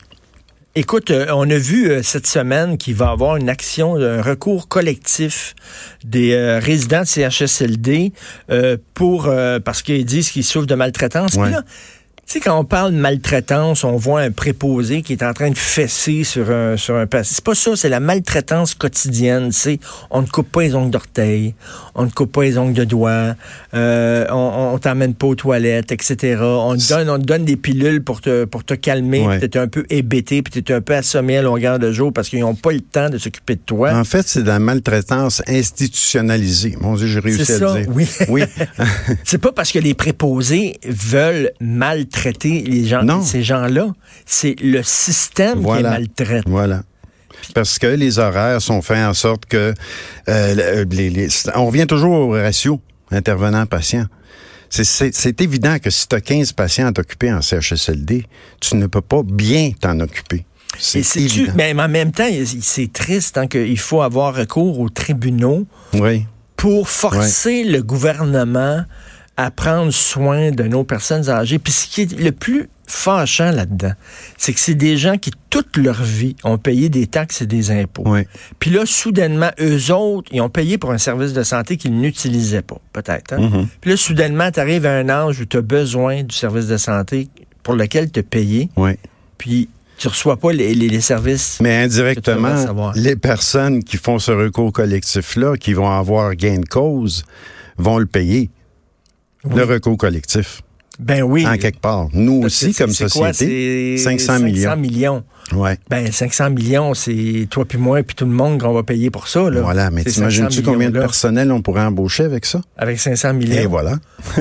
Écoute, 0.76 1.10
euh, 1.10 1.26
on 1.34 1.50
a 1.50 1.58
vu 1.58 1.90
euh, 1.90 2.00
cette 2.04 2.28
semaine 2.28 2.78
qu'il 2.78 2.94
va 2.94 3.06
y 3.06 3.08
avoir 3.08 3.34
une 3.34 3.48
action, 3.48 3.96
un 3.96 4.22
recours 4.22 4.68
collectif 4.68 5.56
des 6.04 6.32
euh, 6.32 6.60
résidents 6.60 7.02
de 7.02 7.06
CHSLD 7.06 8.12
pour 8.94 9.28
parce 9.64 9.82
qu'ils 9.82 10.04
disent 10.04 10.30
qu'ils 10.30 10.44
souffrent 10.44 10.66
de 10.66 10.74
maltraitance. 10.76 11.36
Tu 12.30 12.34
sais, 12.34 12.44
quand 12.44 12.56
on 12.56 12.64
parle 12.64 12.92
de 12.92 12.96
maltraitance, 12.96 13.82
on 13.82 13.96
voit 13.96 14.20
un 14.20 14.30
préposé 14.30 15.02
qui 15.02 15.14
est 15.14 15.24
en 15.24 15.32
train 15.32 15.50
de 15.50 15.58
fesser 15.58 16.22
sur 16.22 16.48
un, 16.52 16.76
sur 16.76 16.94
un 16.94 17.06
C'est 17.24 17.42
pas 17.42 17.56
ça, 17.56 17.74
c'est 17.74 17.88
la 17.88 17.98
maltraitance 17.98 18.74
quotidienne. 18.74 19.50
C'est 19.50 19.80
on 20.12 20.22
ne 20.22 20.28
coupe 20.28 20.48
pas 20.48 20.60
les 20.60 20.76
ongles 20.76 20.92
d'orteil, 20.92 21.56
on 21.96 22.04
ne 22.04 22.10
coupe 22.10 22.30
pas 22.30 22.44
les 22.44 22.56
ongles 22.56 22.74
de 22.74 22.84
doigts, 22.84 23.34
euh, 23.74 24.26
on, 24.30 24.74
on 24.74 24.78
t'emmène 24.78 25.14
pas 25.14 25.26
aux 25.26 25.34
toilettes, 25.34 25.90
etc. 25.90 26.38
On 26.40 26.76
te 26.76 26.88
donne, 26.88 27.10
on 27.10 27.18
donne 27.18 27.44
des 27.44 27.56
pilules 27.56 28.04
pour 28.04 28.20
te, 28.20 28.44
pour 28.44 28.62
te 28.62 28.74
calmer, 28.74 29.26
ouais. 29.26 29.40
tu 29.40 29.46
es 29.46 29.58
un 29.58 29.66
peu 29.66 29.84
hébété, 29.90 30.42
puis 30.42 30.62
tu 30.62 30.72
es 30.72 30.76
un 30.76 30.80
peu 30.80 30.94
assommé 30.94 31.36
à 31.36 31.42
longueur 31.42 31.80
de 31.80 31.90
jour 31.90 32.12
parce 32.12 32.28
qu'ils 32.28 32.42
n'ont 32.42 32.54
pas 32.54 32.70
le 32.70 32.80
temps 32.80 33.10
de 33.10 33.18
s'occuper 33.18 33.56
de 33.56 33.62
toi. 33.66 33.92
En 33.92 34.04
fait, 34.04 34.28
c'est 34.28 34.44
de 34.44 34.48
la 34.48 34.60
maltraitance 34.60 35.42
institutionnalisée. 35.48 36.76
Mon 36.80 36.94
Dieu, 36.94 37.08
j'ai 37.08 37.18
réussi 37.18 37.50
à 37.50 37.58
le 37.58 37.80
dire. 37.80 37.92
Oui. 37.92 38.08
oui. 38.28 38.42
c'est 39.24 39.38
pas 39.38 39.50
parce 39.50 39.72
que 39.72 39.80
les 39.80 39.94
préposés 39.94 40.78
veulent 40.86 41.50
maltraiter 41.58 42.19
traiter 42.20 42.62
les 42.62 42.86
gens, 42.86 43.22
ces 43.22 43.42
gens-là. 43.42 43.92
C'est 44.26 44.56
le 44.60 44.82
système 44.82 45.64
qui 45.64 45.76
les 45.76 45.82
maltraite. 45.82 46.44
Voilà. 46.46 46.82
Parce 47.54 47.78
que 47.78 47.86
les 47.86 48.18
horaires 48.18 48.60
sont 48.60 48.82
faits 48.82 49.04
en 49.04 49.14
sorte 49.14 49.46
que 49.46 49.74
euh, 50.28 50.84
on 51.54 51.66
revient 51.66 51.86
toujours 51.86 52.12
au 52.12 52.30
ratio 52.32 52.80
intervenant-patient. 53.10 54.06
C'est 54.68 55.40
évident 55.40 55.78
que 55.78 55.90
si 55.90 56.06
tu 56.06 56.14
as 56.14 56.20
15 56.20 56.52
patients 56.52 56.86
à 56.86 56.92
t'occuper 56.92 57.32
en 57.32 57.40
CHSLD, 57.40 58.24
tu 58.60 58.76
ne 58.76 58.86
peux 58.86 59.00
pas 59.00 59.22
bien 59.24 59.72
t'en 59.80 59.98
occuper. 60.00 60.44
C'est 60.78 61.16
évident. 61.16 61.54
En 61.78 61.88
même 61.88 62.12
temps, 62.12 62.28
c'est 62.60 62.92
triste 62.92 63.38
hein, 63.38 63.48
qu'il 63.48 63.78
faut 63.78 64.02
avoir 64.02 64.34
recours 64.34 64.78
aux 64.78 64.90
tribunaux 64.90 65.66
pour 66.56 66.88
forcer 66.88 67.64
le 67.64 67.82
gouvernement 67.82 68.84
à 69.36 69.50
prendre 69.50 69.90
soin 69.90 70.50
de 70.50 70.64
nos 70.64 70.84
personnes 70.84 71.28
âgées. 71.30 71.58
Puis 71.58 71.72
ce 71.72 71.86
qui 71.88 72.02
est 72.02 72.18
le 72.18 72.32
plus 72.32 72.68
fâchant 72.86 73.52
là-dedans, 73.52 73.92
c'est 74.36 74.52
que 74.52 74.60
c'est 74.60 74.74
des 74.74 74.96
gens 74.96 75.16
qui, 75.16 75.30
toute 75.48 75.76
leur 75.76 76.02
vie, 76.02 76.36
ont 76.44 76.58
payé 76.58 76.88
des 76.88 77.06
taxes 77.06 77.40
et 77.42 77.46
des 77.46 77.70
impôts. 77.70 78.04
Puis 78.58 78.70
là, 78.70 78.84
soudainement, 78.84 79.50
eux 79.60 79.92
autres, 79.92 80.28
ils 80.32 80.40
ont 80.40 80.50
payé 80.50 80.76
pour 80.76 80.90
un 80.90 80.98
service 80.98 81.32
de 81.32 81.42
santé 81.42 81.76
qu'ils 81.76 81.96
n'utilisaient 81.96 82.62
pas, 82.62 82.80
peut-être. 82.92 83.32
Hein? 83.32 83.48
Mm-hmm. 83.48 83.66
Puis 83.80 83.90
là, 83.90 83.96
soudainement, 83.96 84.50
tu 84.50 84.60
arrives 84.60 84.86
à 84.86 84.92
un 84.92 85.08
âge 85.08 85.40
où 85.40 85.46
tu 85.46 85.56
as 85.56 85.62
besoin 85.62 86.22
du 86.22 86.34
service 86.34 86.66
de 86.66 86.76
santé 86.76 87.28
pour 87.62 87.74
lequel 87.74 88.10
tu 88.10 88.20
as 88.20 88.22
payé. 88.22 88.68
Puis 89.38 89.68
tu 89.96 90.08
reçois 90.08 90.38
pas 90.38 90.52
les, 90.52 91.00
services. 91.00 91.58
Mais 91.60 91.84
indirectement, 91.84 92.92
les 92.94 93.16
personnes 93.16 93.84
qui 93.84 93.98
font 93.98 94.18
ce 94.18 94.32
recours 94.32 94.72
collectif-là, 94.72 95.56
qui 95.56 95.74
vont 95.74 95.90
avoir 95.90 96.34
gain 96.34 96.58
de 96.58 96.66
cause, 96.66 97.24
vont 97.76 97.98
le 97.98 98.06
payer 98.06 98.50
le 99.44 99.62
recours 99.64 99.96
collectif. 99.96 100.62
Ben 101.00 101.22
oui. 101.22 101.46
En 101.46 101.56
quelque 101.56 101.80
part. 101.80 102.08
Nous 102.12 102.42
aussi, 102.44 102.74
comme 102.74 102.92
société, 102.92 103.96
500 103.96 104.40
millions. 104.40 104.62
500 104.70 104.76
millions. 104.76 105.24
Ouais. 105.54 105.78
Ben, 105.88 106.12
500 106.12 106.50
millions, 106.50 106.94
c'est 106.94 107.48
toi 107.50 107.64
puis 107.64 107.78
moi 107.78 108.02
puis 108.02 108.14
tout 108.14 108.26
le 108.26 108.30
monde 108.30 108.60
qu'on 108.60 108.72
va 108.72 108.82
payer 108.82 109.10
pour 109.10 109.26
ça. 109.26 109.50
Là. 109.50 109.62
Voilà, 109.62 109.90
mais 109.90 110.04
t'imagines-tu 110.04 110.62
combien 110.62 110.90
de 110.90 110.98
personnel 110.98 111.50
on 111.50 111.62
pourrait 111.62 111.82
embaucher 111.82 112.24
avec 112.24 112.46
ça? 112.46 112.60
Avec 112.76 113.00
500 113.00 113.34
millions. 113.34 113.56
Et 113.56 113.66
voilà. 113.66 113.98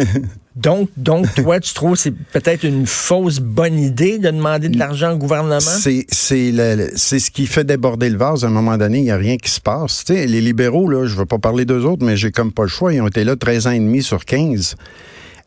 Donc, 0.55 0.89
donc 0.97 1.33
toi, 1.35 1.59
tu 1.61 1.73
trouves 1.73 1.93
que 1.93 1.99
c'est 1.99 2.13
peut-être 2.33 2.63
une 2.65 2.85
fausse 2.85 3.39
bonne 3.39 3.79
idée 3.79 4.17
de 4.17 4.29
demander 4.29 4.67
de 4.67 4.77
l'argent 4.77 5.13
au 5.13 5.17
gouvernement? 5.17 5.59
C'est 5.61 6.05
ce 6.09 7.31
qui 7.31 7.47
fait 7.47 7.63
déborder 7.63 8.09
le 8.09 8.17
vase 8.17 8.43
à 8.43 8.47
un 8.47 8.51
moment 8.51 8.77
donné. 8.77 8.97
Il 8.97 9.03
n'y 9.05 9.11
a 9.11 9.15
rien 9.15 9.37
qui 9.37 9.49
se 9.49 9.61
passe. 9.61 10.03
Tu 10.03 10.15
sais, 10.15 10.27
les 10.27 10.41
libéraux, 10.41 10.89
là, 10.89 11.05
je 11.05 11.13
ne 11.13 11.19
veux 11.19 11.25
pas 11.25 11.37
parler 11.37 11.63
d'eux 11.63 11.85
autres, 11.85 12.05
mais 12.05 12.17
j'ai 12.17 12.31
comme 12.31 12.51
pas 12.51 12.63
le 12.63 12.67
choix. 12.67 12.93
Ils 12.93 13.01
ont 13.01 13.07
été 13.07 13.23
là 13.23 13.37
13 13.37 13.67
ans 13.67 13.71
et 13.71 13.79
demi 13.79 14.03
sur 14.03 14.25
15. 14.25 14.75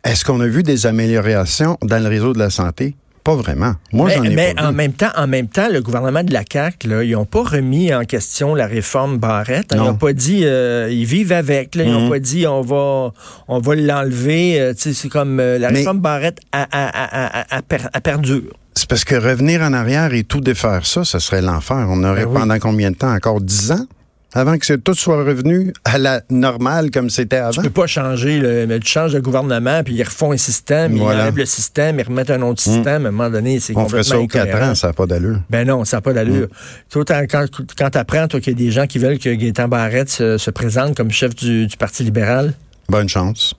Est-ce 0.04 0.25
qu'on 0.25 0.40
a 0.40 0.47
vu 0.47 0.62
des 0.62 0.87
améliorations 0.87 1.78
dans 1.82 2.02
le 2.02 2.09
réseau 2.09 2.32
de 2.32 2.38
la 2.38 2.50
santé? 2.50 2.97
Pas 3.25 3.37
vraiment. 3.37 3.75
Moi, 3.92 4.09
mais 4.09 4.14
j'en 4.16 4.23
ai 4.25 4.35
mais 4.35 4.54
pas 4.54 4.64
en 4.64 4.71
vu. 4.71 4.76
même 4.76 4.92
temps, 4.94 5.12
en 5.16 5.28
même 5.28 5.47
temps, 5.47 5.68
le 5.71 5.80
gouvernement 5.80 6.25
de 6.25 6.32
la 6.32 6.42
CAQ, 6.50 6.88
là, 6.88 7.04
ils 7.04 7.12
n'ont 7.12 7.25
pas 7.25 7.44
remis 7.44 7.94
en 7.94 8.02
question 8.04 8.56
la 8.56 8.66
réforme 8.66 9.18
Barrette. 9.18 9.73
hein. 9.73 9.76
Ils 9.76 9.78
Non. 9.78 9.85
n'ont 9.92 9.94
pas 9.94 10.12
dit 10.12 10.40
euh, 10.44 10.88
ils 10.90 11.04
vivent 11.04 11.30
avec. 11.30 11.76
là. 11.76 11.85
Ils 11.85 11.92
n'ont 11.92 12.06
Mhm. 12.06 12.11
pas 12.11 12.18
dit 12.18 12.47
on 12.49 12.62
va 12.62 13.12
on 13.47 13.61
va 13.61 13.75
l'enlever. 13.76 14.61
Euh, 14.61 14.75
tu 14.75 14.80
sais, 14.80 14.92
c'est 14.94 15.09
comme 15.09 15.38
euh, 15.38 15.56
la 15.56 15.71
Mais- 15.71 15.78
réforme 15.78 16.00
Barrette 16.00 16.40
a, 16.50 16.62
a, 16.73 16.88
a, 16.88 17.40
a, 17.54 17.59
a 17.59 17.62
per- 17.62 17.87
a 17.92 18.00
perdure. 18.00 18.52
C'est 18.75 18.88
parce 18.88 19.04
que 19.04 19.14
revenir 19.14 19.61
en 19.62 19.73
arrière 19.73 20.12
et 20.14 20.25
tout 20.25 20.40
défaire 20.40 20.85
ça, 20.85 21.04
ce 21.04 21.21
serait 21.21 21.42
l'enfer. 21.42 21.87
On 21.88 22.02
aurait 22.02 22.25
Ben 22.25 22.30
oui. 22.32 22.38
pendant 22.40 22.59
combien 22.59 22.90
de 22.90 22.97
temps? 22.97 23.14
Encore 23.14 23.40
10 23.40 23.71
ans? 23.71 23.87
Avant 24.35 24.57
que 24.57 24.75
tout 24.77 24.95
soit 24.95 25.23
revenu 25.23 25.73
à 25.85 25.99
la 25.99 26.23
normale 26.31 26.91
comme 26.91 27.11
c'était 27.11 27.37
Tu 27.37 27.43
avant? 27.43 27.62
peux 27.62 27.69
pas 27.71 27.87
changer, 27.87 28.39
le, 28.39 28.67
mais 28.67 28.81
tu 28.81 28.89
changes 28.91 29.12
de 29.12 29.21
gouvernement, 29.21 29.83
puis 29.85 29.95
ils 29.95 30.03
refont 30.03 30.33
un 30.33 30.37
système, 30.39 30.97
Voilà. 30.97 31.19
ils 31.19 31.23
enlèvent 31.23 31.37
le 31.37 31.45
système, 31.47 31.99
ils 32.01 32.07
remettent 32.07 32.31
un 32.31 32.41
autre 32.43 32.61
système. 32.62 33.05
À 33.05 33.09
un 33.09 33.12
moment 33.12 33.29
donné, 33.31 33.61
c'est 33.61 33.77
On 33.77 33.87
ferait 33.89 34.03
ça 34.03 34.17
complètement 34.17 34.25
aux 34.25 34.29
4 34.29 34.49
incohérent. 34.55 34.71
ans, 34.71 34.75
ça 34.75 34.87
n'a 34.87 34.93
pas 34.95 35.07
d'allure. 35.07 35.39
Ben 35.51 35.67
non, 35.69 35.85
ça 35.85 35.99
n'a 35.99 36.01
pas 36.01 36.12
d'allure. 36.15 36.49
Toi, 36.91 37.05
t'en- 37.05 37.25
quand, 37.29 37.45
quand 37.77 37.91
tu 37.91 37.99
apprends, 37.99 38.27
toi, 38.27 38.41
qu'il 38.41 38.53
y 38.53 38.57
a 38.57 38.59
des 38.67 38.71
gens 38.71 38.87
qui 38.87 38.99
veulent 38.99 39.19
que 39.19 39.29
Gaétan 39.29 39.69
Barrette 39.69 40.09
se, 40.09 40.39
se 40.39 40.51
présente 40.51 40.97
comme 40.97 41.11
chef 41.11 41.35
du, 41.35 41.67
du 41.67 41.77
Parti 41.77 42.03
libéral, 42.03 42.55
Bonne 42.89 43.09
chance. 43.09 43.55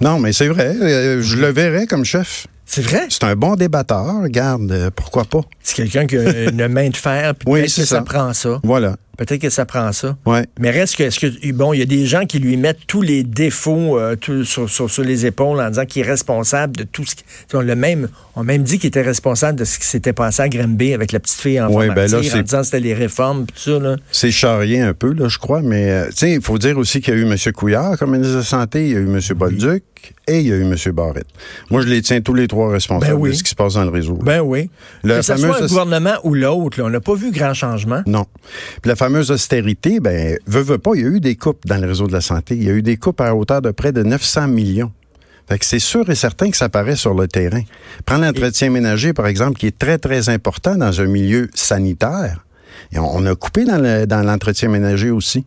Non, 0.00 0.18
mais 0.18 0.32
c'est 0.32 0.48
vrai. 0.48 0.74
euh, 0.80 1.22
je 1.22 1.36
le 1.36 1.48
verrais 1.48 1.86
comme 1.86 2.04
chef. 2.04 2.46
c'est 2.66 2.82
vrai? 2.82 3.06
C'est 3.10 3.24
un 3.24 3.36
bon 3.36 3.54
débatteur. 3.54 4.22
Regarde, 4.22 4.70
euh, 4.72 4.90
pourquoi 4.94 5.24
pas? 5.24 5.40
C'est 5.62 5.76
quelqu'un 5.76 6.06
qui 6.06 6.16
a 6.16 6.50
une 6.50 6.66
main 6.68 6.88
de 6.90 6.96
fer, 6.96 7.34
puis 7.34 7.48
Oui, 7.50 7.62
que 7.62 7.68
ça. 7.68 7.84
ça. 7.86 8.00
prend 8.02 8.32
ça. 8.32 8.60
Voilà. 8.64 8.96
Peut-être 9.16 9.40
que 9.40 9.50
ça 9.50 9.64
prend 9.64 9.92
ça. 9.92 10.16
Ouais. 10.26 10.46
Mais 10.58 10.70
reste 10.70 10.96
que, 10.96 11.04
est-ce 11.04 11.18
que, 11.20 11.52
bon, 11.52 11.72
il 11.72 11.78
y 11.78 11.82
a 11.82 11.86
des 11.86 12.06
gens 12.06 12.26
qui 12.26 12.38
lui 12.38 12.56
mettent 12.56 12.86
tous 12.86 13.02
les 13.02 13.22
défauts 13.22 13.98
euh, 13.98 14.16
tout- 14.16 14.44
sur, 14.44 14.68
sur- 14.68 14.90
sur 14.90 15.02
les 15.02 15.26
épaules 15.26 15.60
en 15.60 15.68
disant 15.68 15.84
qu'il 15.86 16.02
est 16.02 16.08
responsable 16.08 16.76
de 16.76 16.82
tout 16.84 17.04
ce 17.04 17.14
qui. 17.14 17.24
On 17.54 17.60
l'a 17.60 17.74
même, 17.74 18.08
on 18.34 18.42
a 18.42 18.44
même 18.44 18.62
dit 18.62 18.78
qu'il 18.78 18.88
était 18.88 19.02
responsable 19.02 19.58
de 19.58 19.64
ce 19.64 19.78
qui 19.78 19.86
s'était 19.86 20.12
passé 20.12 20.42
à 20.42 20.48
Granby 20.48 20.92
avec 20.92 21.12
la 21.12 21.20
petite 21.20 21.40
fille 21.40 21.60
en 21.60 21.70
Ouais, 21.72 21.88
ben 21.88 22.10
là, 22.10 22.18
en 22.18 22.20
disant 22.20 22.58
que 22.60 22.64
c'était 22.64 22.80
les 22.80 22.94
réformes, 22.94 23.46
tout 23.46 23.58
ça, 23.58 23.78
là. 23.78 23.96
C'est 24.12 24.30
charrié 24.30 24.80
un 24.80 24.92
peu, 24.94 25.12
là, 25.12 25.28
je 25.28 25.38
crois, 25.38 25.62
mais 25.62 25.90
euh, 25.90 26.06
tu 26.10 26.16
sais, 26.16 26.32
il 26.34 26.42
faut 26.42 26.58
dire 26.58 26.76
aussi 26.78 27.00
qu'il 27.00 27.14
y 27.14 27.16
a 27.16 27.20
eu 27.20 27.24
M. 27.30 27.36
Couillard 27.54 27.98
comme 27.98 28.12
ministre 28.12 28.34
de 28.34 28.38
la 28.38 28.44
Santé, 28.44 28.86
il 28.86 28.92
y 28.92 28.96
a 28.96 28.98
eu 29.00 29.06
M. 29.06 29.20
Bolduc 29.36 29.82
et 30.28 30.40
il 30.40 30.46
y 30.48 30.52
a 30.52 30.56
eu 30.56 30.62
M. 30.62 30.74
Barrette. 30.92 31.26
Moi, 31.70 31.80
je 31.82 31.86
les 31.88 32.02
tiens 32.02 32.20
tous 32.20 32.34
les 32.34 32.46
trois 32.48 32.70
responsables 32.70 33.12
Ben 33.14 33.18
oui. 33.18 33.30
de 33.30 33.34
ce 33.34 33.42
qui 33.42 33.50
se 33.50 33.54
passe 33.54 33.74
dans 33.74 33.84
le 33.84 33.90
réseau. 33.90 34.14
Ben 34.22 34.40
oui. 34.40 34.70
Le 35.02 35.16
que 35.16 35.22
ce 35.22 35.36
soit 35.36 35.62
un 35.62 35.66
gouvernement 35.66 36.14
ou 36.24 36.34
l'autre, 36.34 36.80
on 36.82 36.90
n'a 36.90 37.00
pas 37.00 37.14
vu 37.14 37.30
grand 37.32 37.54
changement. 37.54 38.02
Non. 38.06 38.26
Puis 38.82 38.88
la 38.88 38.96
fameuse 39.06 39.30
austérité, 39.30 40.00
ben, 40.00 40.36
veut, 40.48 40.62
veut 40.62 40.78
pas, 40.78 40.90
il 40.96 41.00
y 41.00 41.04
a 41.04 41.06
eu 41.06 41.20
des 41.20 41.36
coupes 41.36 41.64
dans 41.64 41.80
le 41.80 41.86
réseau 41.86 42.08
de 42.08 42.12
la 42.12 42.20
santé. 42.20 42.56
Il 42.56 42.64
y 42.64 42.70
a 42.70 42.72
eu 42.72 42.82
des 42.82 42.96
coupes 42.96 43.20
à 43.20 43.36
hauteur 43.36 43.62
de 43.62 43.70
près 43.70 43.92
de 43.92 44.02
900 44.02 44.48
millions. 44.48 44.90
Fait 45.48 45.60
que 45.60 45.64
c'est 45.64 45.78
sûr 45.78 46.10
et 46.10 46.16
certain 46.16 46.50
que 46.50 46.56
ça 46.56 46.68
paraît 46.68 46.96
sur 46.96 47.14
le 47.14 47.28
terrain. 47.28 47.62
Prends 48.04 48.18
l'entretien 48.18 48.68
ménager, 48.68 49.12
par 49.12 49.28
exemple, 49.28 49.60
qui 49.60 49.68
est 49.68 49.78
très, 49.78 49.98
très 49.98 50.28
important 50.28 50.74
dans 50.74 51.00
un 51.00 51.04
milieu 51.04 51.48
sanitaire. 51.54 52.44
Et 52.90 52.98
on, 52.98 53.24
a 53.26 53.36
coupé 53.36 53.64
dans 53.64 54.26
l'entretien 54.26 54.68
ménager 54.68 55.10
aussi. 55.10 55.44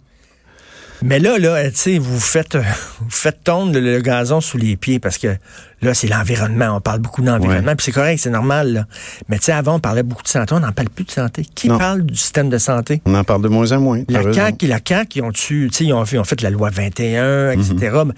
Mais 1.01 1.20
là, 1.20 1.38
là, 1.39 1.70
tu 1.70 1.75
sais, 1.77 1.98
vous 1.98 2.20
faites, 2.20 2.56
euh, 2.56 2.62
vous 3.00 3.10
faites 3.10 3.44
tondre 3.44 3.74
le, 3.74 3.79
le 3.79 4.01
gazon 4.01 4.41
sous 4.41 4.58
les 4.58 4.75
pieds 4.75 5.00
parce 5.00 5.18
que 5.18 5.36
là, 5.82 5.94
c'est 5.94 6.08
l'environnement. 6.08 6.75
On 6.75 6.82
parle 6.82 7.00
beaucoup 7.00 7.22
d'environnement, 7.22 7.68
Ouais. 7.70 7.75
puis 7.75 7.86
c'est 7.86 7.91
correct, 7.91 8.20
c'est 8.20 8.29
normal. 8.29 8.74
Là. 8.74 8.86
Mais 9.29 9.38
tu 9.38 9.46
sais, 9.46 9.51
avant, 9.53 9.75
on 9.75 9.79
parlait 9.79 10.03
beaucoup 10.03 10.24
de 10.24 10.27
santé, 10.27 10.53
on 10.56 10.60
n'en 10.60 10.72
parle 10.72 10.89
plus 10.89 11.06
de 11.06 11.12
santé. 11.12 11.46
Qui 11.56 11.70
Non. 11.70 11.77
parle 11.77 12.03
du 12.03 12.15
système 12.15 12.50
de 12.50 12.58
santé? 12.58 13.01
On 13.06 13.15
en 13.15 13.24
parle 13.24 13.41
de 13.41 13.48
moins 13.48 13.72
en 13.72 13.79
moins. 13.79 14.01
La. 14.10 14.34
CAQ, 14.34 14.68
la 14.68 14.79
CAQ, 14.86 15.20
ils 15.20 15.22
ont 15.24 15.32
tu 15.32 15.70
sais, 15.72 15.86
ils 15.86 15.94
ont 15.94 16.03
fait, 16.06 16.18
ils 16.18 16.20
ont 16.20 16.24
fait 16.25 16.41
la 16.41 16.50
loi 16.50 16.70
21, 16.70 17.51
etc. 17.51 17.75
Mais, 18.06 18.13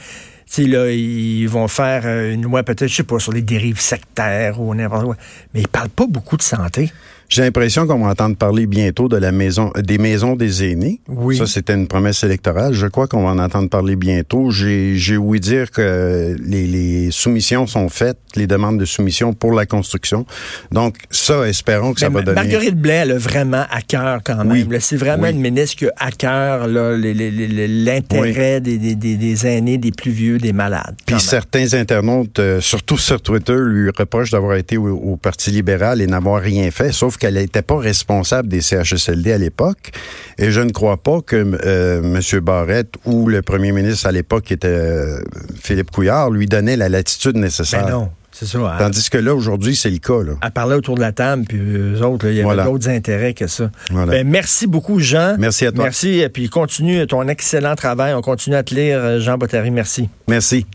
Tu 0.53 0.63
sais, 0.63 0.67
là, 0.67 0.89
ils 0.91 1.45
vont 1.47 1.67
faire 1.69 2.01
euh, 2.05 2.33
une 2.33 2.41
loi 2.41 2.63
peut-être, 2.63 2.89
je 2.89 2.95
sais 2.95 3.03
pas, 3.03 3.19
sur 3.19 3.31
les 3.31 3.41
dérives 3.41 3.79
sectaires 3.79 4.59
ou 4.59 4.75
n'importe 4.75 5.05
quoi. 5.05 5.15
Mais 5.53 5.61
ils 5.61 5.67
parlent 5.67 5.87
pas 5.89 6.07
beaucoup 6.09 6.35
de 6.35 6.41
santé. 6.41 6.91
J'ai 7.31 7.43
l'impression 7.43 7.87
qu'on 7.87 7.99
va 8.03 8.09
entendre 8.09 8.35
parler 8.35 8.67
bientôt 8.67 9.07
de 9.07 9.15
la 9.15 9.31
maison, 9.31 9.71
des 9.81 9.97
maisons 9.97 10.35
des 10.35 10.69
aînés. 10.69 10.99
Oui. 11.07 11.37
Ça, 11.37 11.45
c'était 11.47 11.73
une 11.73 11.87
promesse 11.87 12.25
électorale. 12.25 12.73
Je 12.73 12.87
crois 12.87 13.07
qu'on 13.07 13.23
va 13.23 13.29
en 13.29 13.39
entendre 13.39 13.69
parler 13.69 13.95
bientôt. 13.95 14.51
J'ai, 14.51 14.97
j'ai 14.97 15.15
ouï 15.15 15.39
dire 15.39 15.71
que 15.71 16.35
les, 16.45 16.67
les 16.67 17.09
soumissions 17.09 17.67
sont 17.67 17.87
faites, 17.87 18.17
les 18.35 18.47
demandes 18.47 18.77
de 18.77 18.83
soumission 18.83 19.31
pour 19.33 19.53
la 19.53 19.65
construction. 19.65 20.25
Donc, 20.73 20.97
ça, 21.09 21.47
espérons 21.47 21.93
que 21.93 22.01
ça 22.01 22.09
va 22.09 22.21
donner. 22.21 22.35
Marguerite 22.35 22.75
Blais, 22.75 22.95
elle 23.03 23.11
a 23.11 23.17
vraiment 23.17 23.63
à 23.71 23.81
cœur 23.81 24.19
quand 24.25 24.43
même. 24.43 24.67
Oui. 24.69 24.77
C'est 24.81 24.97
vraiment 24.97 25.23
Oui. 25.23 25.31
une 25.31 25.39
ministre 25.39 25.77
qui 25.77 25.85
a 25.85 25.91
à 25.99 26.11
cœur 26.11 26.67
l'intérêt 26.67 28.59
des, 28.59 28.77
des, 28.77 28.95
des, 28.95 29.15
des 29.15 29.47
aînés, 29.47 29.77
des 29.77 29.91
plus 29.91 30.11
vieux, 30.11 30.37
des 30.37 30.51
malades. 30.53 30.95
Puis 31.05 31.15
même. 31.15 31.21
certains 31.21 31.73
internautes, 31.75 32.39
euh, 32.39 32.59
surtout 32.59 32.97
sur 32.97 33.21
Twitter, 33.21 33.55
lui 33.57 33.89
reprochent 33.97 34.31
d'avoir 34.31 34.57
été 34.57 34.75
au, 34.77 34.87
au 34.97 35.15
Parti 35.15 35.51
libéral 35.51 36.01
et 36.01 36.07
n'avoir 36.07 36.41
rien 36.41 36.69
fait, 36.71 36.91
sauf 36.91 37.17
qu'elle 37.21 37.35
n'était 37.35 37.61
pas 37.61 37.77
responsable 37.77 38.47
des 38.49 38.61
CHSLD 38.61 39.31
à 39.31 39.37
l'époque. 39.37 39.91
Et 40.39 40.49
je 40.49 40.59
ne 40.59 40.71
crois 40.71 40.97
pas 40.97 41.21
que 41.21 41.35
euh, 41.65 42.01
M. 42.01 42.39
Barrette 42.39 42.95
ou 43.05 43.27
le 43.29 43.43
premier 43.43 43.71
ministre 43.71 44.07
à 44.07 44.11
l'époque, 44.11 44.45
qui 44.45 44.53
était 44.53 44.67
euh, 44.67 45.21
Philippe 45.61 45.91
Couillard, 45.91 46.31
lui 46.31 46.47
donnait 46.47 46.75
la 46.77 46.89
latitude 46.89 47.37
nécessaire. 47.37 47.85
Ben 47.85 47.91
non, 47.91 48.09
c'est 48.31 48.47
ça. 48.47 48.57
Elle, 48.57 48.79
Tandis 48.85 49.07
que 49.11 49.19
là, 49.19 49.35
aujourd'hui, 49.35 49.75
c'est 49.75 49.91
le 49.91 49.99
cas. 49.99 50.23
Là. 50.23 50.33
elle 50.43 50.51
parlait 50.51 50.73
autour 50.75 50.95
de 50.95 51.01
la 51.01 51.11
table, 51.11 51.43
puis 51.47 51.59
eux 51.59 52.01
autres, 52.03 52.25
il 52.27 52.33
y 52.33 52.37
avait 52.37 52.43
Voilà. 52.43 52.63
d'autres 52.65 52.89
intérêts 52.89 53.35
que 53.35 53.45
ça. 53.45 53.69
Voilà. 53.91 54.11
Ben, 54.13 54.27
merci 54.27 54.65
beaucoup, 54.65 54.99
Jean. 54.99 55.35
Merci 55.37 55.67
à 55.67 55.71
toi. 55.71 55.83
Merci, 55.83 56.21
et 56.21 56.29
puis 56.29 56.49
continue 56.49 57.05
ton 57.05 57.27
excellent 57.27 57.75
travail. 57.75 58.15
On 58.15 58.21
continue 58.21 58.55
à 58.55 58.63
te 58.63 58.73
lire, 58.73 58.97
euh, 58.99 59.19
Jean 59.19 59.37
Bottary. 59.37 59.69
Merci. 59.69 60.09
Merci. 60.27 60.65